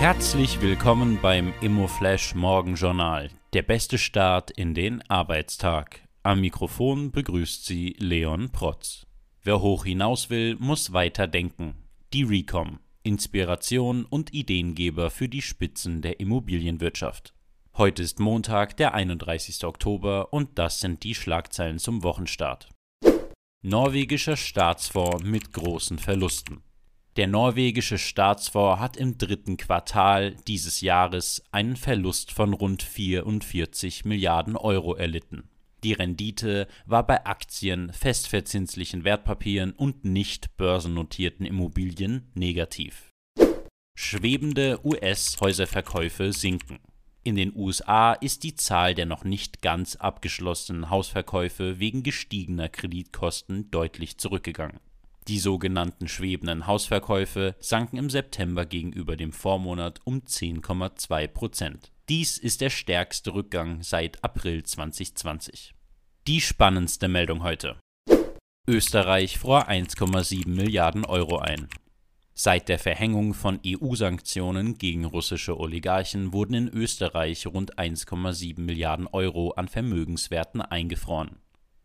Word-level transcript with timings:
Herzlich 0.00 0.62
willkommen 0.62 1.18
beim 1.20 1.52
Immoflash 1.60 2.34
Morgenjournal, 2.34 3.28
der 3.52 3.60
beste 3.60 3.98
Start 3.98 4.50
in 4.50 4.72
den 4.72 5.02
Arbeitstag. 5.10 6.00
Am 6.22 6.40
Mikrofon 6.40 7.10
begrüßt 7.10 7.66
Sie 7.66 7.96
Leon 7.98 8.48
Protz. 8.48 9.06
Wer 9.42 9.60
hoch 9.60 9.84
hinaus 9.84 10.30
will, 10.30 10.56
muss 10.58 10.94
weiter 10.94 11.26
denken. 11.26 11.74
Die 12.14 12.22
Recom, 12.22 12.80
Inspiration 13.02 14.06
und 14.06 14.32
Ideengeber 14.32 15.10
für 15.10 15.28
die 15.28 15.42
Spitzen 15.42 16.00
der 16.00 16.18
Immobilienwirtschaft. 16.18 17.34
Heute 17.76 18.02
ist 18.02 18.20
Montag, 18.20 18.78
der 18.78 18.94
31. 18.94 19.66
Oktober 19.66 20.32
und 20.32 20.58
das 20.58 20.80
sind 20.80 21.04
die 21.04 21.14
Schlagzeilen 21.14 21.78
zum 21.78 22.02
Wochenstart. 22.02 22.70
Norwegischer 23.60 24.38
Staatsfonds 24.38 25.24
mit 25.24 25.52
großen 25.52 25.98
Verlusten. 25.98 26.62
Der 27.16 27.26
norwegische 27.26 27.98
Staatsfonds 27.98 28.80
hat 28.80 28.96
im 28.96 29.18
dritten 29.18 29.56
Quartal 29.56 30.36
dieses 30.46 30.80
Jahres 30.80 31.42
einen 31.50 31.74
Verlust 31.74 32.30
von 32.30 32.54
rund 32.54 32.84
44 32.84 34.04
Milliarden 34.04 34.56
Euro 34.56 34.94
erlitten. 34.94 35.48
Die 35.82 35.92
Rendite 35.92 36.68
war 36.86 37.06
bei 37.06 37.26
Aktien, 37.26 37.92
festverzinslichen 37.92 39.02
Wertpapieren 39.02 39.72
und 39.72 40.04
nicht 40.04 40.56
börsennotierten 40.56 41.46
Immobilien 41.46 42.30
negativ. 42.34 43.10
Schwebende 43.98 44.78
US-Häuserverkäufe 44.84 46.32
sinken. 46.32 46.78
In 47.24 47.34
den 47.34 47.54
USA 47.54 48.12
ist 48.12 48.44
die 48.44 48.54
Zahl 48.54 48.94
der 48.94 49.06
noch 49.06 49.24
nicht 49.24 49.62
ganz 49.62 49.96
abgeschlossenen 49.96 50.90
Hausverkäufe 50.90 51.78
wegen 51.80 52.02
gestiegener 52.02 52.68
Kreditkosten 52.68 53.70
deutlich 53.70 54.16
zurückgegangen. 54.16 54.80
Die 55.30 55.38
sogenannten 55.38 56.08
schwebenden 56.08 56.66
Hausverkäufe 56.66 57.54
sanken 57.60 57.98
im 57.98 58.10
September 58.10 58.66
gegenüber 58.66 59.16
dem 59.16 59.32
Vormonat 59.32 60.00
um 60.02 60.22
10,2 60.22 61.28
Prozent. 61.28 61.92
Dies 62.08 62.36
ist 62.36 62.60
der 62.60 62.70
stärkste 62.70 63.32
Rückgang 63.32 63.84
seit 63.84 64.24
April 64.24 64.64
2020. 64.64 65.72
Die 66.26 66.40
spannendste 66.40 67.06
Meldung 67.06 67.44
heute. 67.44 67.76
Österreich 68.66 69.38
fror 69.38 69.68
1,7 69.68 70.48
Milliarden 70.48 71.04
Euro 71.04 71.38
ein. 71.38 71.68
Seit 72.34 72.68
der 72.68 72.80
Verhängung 72.80 73.32
von 73.32 73.60
EU-Sanktionen 73.64 74.78
gegen 74.78 75.04
russische 75.04 75.60
Oligarchen 75.60 76.32
wurden 76.32 76.54
in 76.54 76.68
Österreich 76.68 77.46
rund 77.46 77.78
1,7 77.78 78.58
Milliarden 78.60 79.06
Euro 79.06 79.52
an 79.52 79.68
Vermögenswerten 79.68 80.60
eingefroren. 80.60 81.36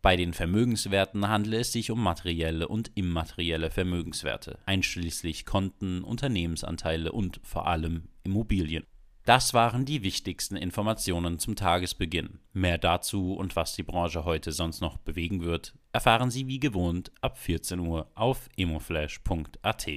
Bei 0.06 0.14
den 0.14 0.34
Vermögenswerten 0.34 1.26
handele 1.26 1.56
es 1.58 1.72
sich 1.72 1.90
um 1.90 2.00
materielle 2.00 2.68
und 2.68 2.92
immaterielle 2.94 3.72
Vermögenswerte, 3.72 4.60
einschließlich 4.64 5.44
Konten, 5.46 6.04
Unternehmensanteile 6.04 7.10
und 7.10 7.40
vor 7.42 7.66
allem 7.66 8.04
Immobilien. 8.22 8.84
Das 9.24 9.52
waren 9.52 9.84
die 9.84 10.04
wichtigsten 10.04 10.54
Informationen 10.54 11.40
zum 11.40 11.56
Tagesbeginn. 11.56 12.38
Mehr 12.52 12.78
dazu 12.78 13.34
und 13.34 13.56
was 13.56 13.74
die 13.74 13.82
Branche 13.82 14.24
heute 14.24 14.52
sonst 14.52 14.80
noch 14.80 14.96
bewegen 14.96 15.42
wird, 15.42 15.74
erfahren 15.90 16.30
Sie 16.30 16.46
wie 16.46 16.60
gewohnt 16.60 17.10
ab 17.20 17.36
14 17.36 17.80
Uhr 17.80 18.08
auf 18.14 18.48
emoflash.at. 18.56 19.88